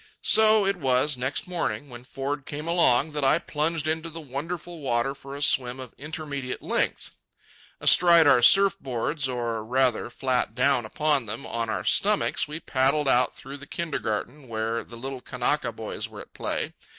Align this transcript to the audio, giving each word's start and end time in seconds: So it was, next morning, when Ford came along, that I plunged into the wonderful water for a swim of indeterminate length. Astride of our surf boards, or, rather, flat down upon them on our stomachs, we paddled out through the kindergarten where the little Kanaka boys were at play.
So 0.23 0.65
it 0.65 0.77
was, 0.77 1.15
next 1.15 1.47
morning, 1.47 1.87
when 1.87 2.05
Ford 2.05 2.47
came 2.47 2.67
along, 2.67 3.11
that 3.11 3.23
I 3.23 3.37
plunged 3.37 3.87
into 3.87 4.09
the 4.09 4.19
wonderful 4.19 4.79
water 4.79 5.13
for 5.13 5.35
a 5.35 5.43
swim 5.43 5.79
of 5.79 5.93
indeterminate 5.95 6.63
length. 6.63 7.11
Astride 7.79 8.25
of 8.25 8.33
our 8.33 8.41
surf 8.41 8.79
boards, 8.79 9.29
or, 9.29 9.63
rather, 9.63 10.09
flat 10.09 10.55
down 10.55 10.87
upon 10.87 11.27
them 11.27 11.45
on 11.45 11.69
our 11.69 11.83
stomachs, 11.83 12.47
we 12.47 12.59
paddled 12.59 13.07
out 13.07 13.35
through 13.35 13.57
the 13.57 13.67
kindergarten 13.67 14.47
where 14.47 14.83
the 14.83 14.97
little 14.97 15.21
Kanaka 15.21 15.71
boys 15.71 16.09
were 16.09 16.21
at 16.21 16.33
play. 16.33 16.73